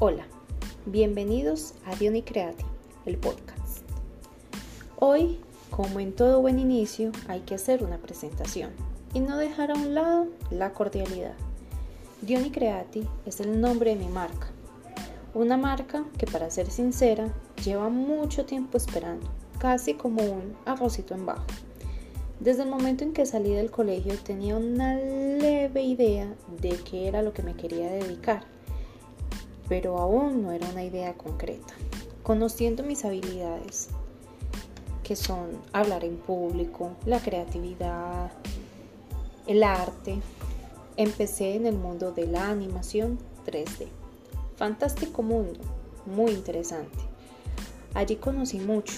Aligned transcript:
Hola, 0.00 0.24
bienvenidos 0.86 1.74
a 1.86 1.94
Diony 1.94 2.22
Creati, 2.22 2.64
el 3.06 3.16
podcast. 3.16 3.84
Hoy, 4.98 5.38
como 5.70 6.00
en 6.00 6.12
todo 6.12 6.40
buen 6.40 6.58
inicio, 6.58 7.12
hay 7.28 7.42
que 7.42 7.54
hacer 7.54 7.84
una 7.84 7.98
presentación 7.98 8.72
y 9.14 9.20
no 9.20 9.36
dejar 9.38 9.70
a 9.70 9.74
un 9.74 9.94
lado 9.94 10.26
la 10.50 10.72
cordialidad. 10.72 11.34
Diony 12.22 12.50
Creati 12.50 13.06
es 13.24 13.38
el 13.38 13.60
nombre 13.60 13.90
de 13.90 14.04
mi 14.04 14.08
marca, 14.08 14.48
una 15.32 15.56
marca 15.56 16.04
que 16.18 16.26
para 16.26 16.50
ser 16.50 16.72
sincera 16.72 17.32
lleva 17.64 17.88
mucho 17.88 18.46
tiempo 18.46 18.76
esperando, 18.76 19.28
casi 19.58 19.94
como 19.94 20.24
un 20.24 20.56
arrocito 20.66 21.14
en 21.14 21.24
bajo. 21.24 21.46
Desde 22.40 22.64
el 22.64 22.68
momento 22.68 23.04
en 23.04 23.12
que 23.12 23.26
salí 23.26 23.52
del 23.52 23.70
colegio 23.70 24.18
tenía 24.18 24.56
una 24.56 24.96
leve 24.96 25.84
idea 25.84 26.34
de 26.60 26.70
qué 26.70 27.06
era 27.06 27.22
lo 27.22 27.32
que 27.32 27.44
me 27.44 27.54
quería 27.54 27.88
dedicar, 27.92 28.53
pero 29.68 29.98
aún 29.98 30.42
no 30.42 30.52
era 30.52 30.68
una 30.68 30.84
idea 30.84 31.14
concreta. 31.14 31.74
Conociendo 32.22 32.82
mis 32.82 33.04
habilidades, 33.04 33.88
que 35.02 35.16
son 35.16 35.50
hablar 35.72 36.04
en 36.04 36.16
público, 36.16 36.92
la 37.04 37.20
creatividad, 37.20 38.32
el 39.46 39.62
arte, 39.62 40.20
empecé 40.96 41.54
en 41.54 41.66
el 41.66 41.76
mundo 41.76 42.12
de 42.12 42.26
la 42.26 42.48
animación 42.48 43.18
3D. 43.46 43.88
Fantástico 44.56 45.22
mundo, 45.22 45.60
muy 46.06 46.32
interesante. 46.32 46.98
Allí 47.92 48.16
conocí 48.16 48.58
mucho, 48.58 48.94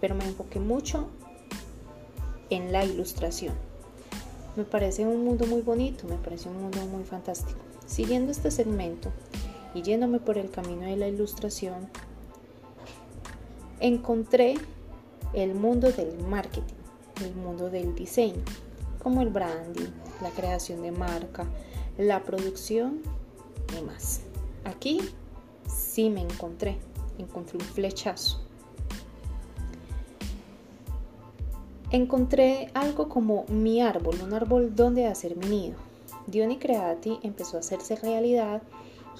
pero 0.00 0.14
me 0.14 0.24
enfoqué 0.24 0.58
mucho 0.58 1.06
en 2.50 2.72
la 2.72 2.84
ilustración. 2.84 3.54
Me 4.56 4.64
parece 4.64 5.06
un 5.06 5.24
mundo 5.24 5.46
muy 5.46 5.60
bonito, 5.60 6.06
me 6.08 6.16
parece 6.16 6.48
un 6.48 6.60
mundo 6.60 6.78
muy 6.86 7.04
fantástico. 7.04 7.58
Siguiendo 7.86 8.32
este 8.32 8.50
segmento 8.50 9.12
y 9.76 9.82
yéndome 9.82 10.20
por 10.20 10.38
el 10.38 10.50
camino 10.50 10.86
de 10.86 10.96
la 10.96 11.06
ilustración, 11.06 11.86
encontré 13.78 14.54
el 15.34 15.54
mundo 15.54 15.92
del 15.92 16.18
marketing, 16.24 16.74
el 17.22 17.34
mundo 17.34 17.68
del 17.68 17.94
diseño, 17.94 18.42
como 19.02 19.20
el 19.20 19.28
branding, 19.28 19.90
la 20.22 20.30
creación 20.30 20.80
de 20.80 20.92
marca, 20.92 21.44
la 21.98 22.24
producción 22.24 23.02
y 23.78 23.84
más. 23.84 24.22
Aquí 24.64 24.98
sí 25.68 26.08
me 26.08 26.22
encontré, 26.22 26.78
encontré 27.18 27.58
un 27.58 27.64
flechazo. 27.64 28.40
Encontré 31.90 32.70
algo 32.72 33.10
como 33.10 33.44
mi 33.48 33.82
árbol, 33.82 34.16
un 34.24 34.32
árbol 34.32 34.74
donde 34.74 35.06
hacer 35.06 35.36
mi 35.36 35.46
nido. 35.46 35.76
Diony 36.26 36.56
Creati 36.58 37.18
empezó 37.22 37.58
a 37.58 37.60
hacerse 37.60 37.94
realidad 37.96 38.62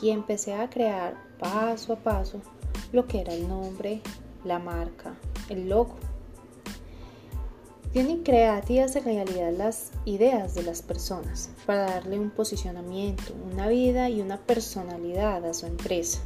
y 0.02 0.10
empecé 0.10 0.54
a 0.54 0.68
crear 0.70 1.14
paso 1.38 1.92
a 1.92 1.96
paso 1.96 2.40
lo 2.92 3.06
que 3.06 3.20
era 3.20 3.32
el 3.32 3.48
nombre, 3.48 4.00
la 4.44 4.58
marca, 4.58 5.14
el 5.48 5.68
logo. 5.68 5.96
Diony 7.92 8.22
Creati 8.22 8.80
hace 8.80 9.00
realidad 9.00 9.52
las 9.56 9.90
ideas 10.04 10.54
de 10.54 10.62
las 10.62 10.82
personas 10.82 11.50
para 11.64 11.86
darle 11.86 12.18
un 12.18 12.30
posicionamiento, 12.30 13.32
una 13.50 13.68
vida 13.68 14.10
y 14.10 14.20
una 14.20 14.36
personalidad 14.38 15.44
a 15.46 15.54
su 15.54 15.66
empresa. 15.66 16.20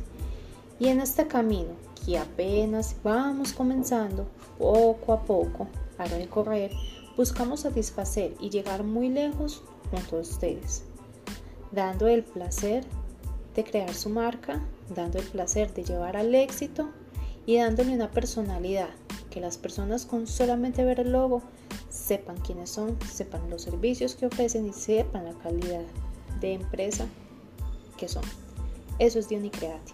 Y 0.81 0.89
en 0.89 1.01
este 1.01 1.29
camino, 1.29 1.71
que 2.05 2.19
apenas 2.19 2.97
vamos 3.05 3.53
comenzando, 3.53 4.27
poco 4.59 5.13
a 5.13 5.23
poco, 5.23 5.69
a 5.99 6.07
recorrer, 6.07 6.73
buscamos 7.17 7.61
satisfacer 7.61 8.35
y 8.41 8.51
llegar 8.51 8.83
muy 8.83 9.09
lejos 9.09 9.63
junto 9.91 10.17
a 10.17 10.21
ustedes, 10.21 10.83
dando 11.71 12.09
el 12.09 12.25
placer 12.25 12.85
de 13.55 13.65
crear 13.65 13.93
su 13.95 14.11
marca, 14.11 14.61
dando 14.95 15.19
el 15.19 15.27
placer 15.27 15.73
de 15.75 15.85
llevar 15.85 16.17
al 16.17 16.35
éxito 16.35 16.91
y 17.47 17.59
dándole 17.59 17.95
una 17.95 18.11
personalidad 18.11 18.91
que 19.31 19.41
las 19.41 19.59
personas 19.59 20.05
con 20.07 20.27
solamente 20.27 20.85
ver 20.85 21.01
el 21.01 21.13
logo 21.13 21.43
sepan 21.89 22.37
quiénes 22.39 22.71
son, 22.71 22.99
sepan 23.11 23.49
los 23.51 23.63
servicios 23.63 24.15
que 24.15 24.27
ofrecen 24.27 24.67
y 24.67 24.73
sepan 24.73 25.25
la 25.25 25.35
calidad 25.35 25.83
de 26.41 26.55
empresa 26.55 27.07
que 27.97 28.09
son. 28.09 28.25
Eso 28.99 29.19
es 29.19 29.29
Diony 29.29 29.51
Creati, 29.51 29.93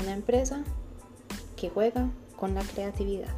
una 0.00 0.12
empresa 0.12 0.64
que 1.56 1.70
juega 1.70 2.10
con 2.36 2.54
la 2.54 2.62
creatividad. 2.62 3.34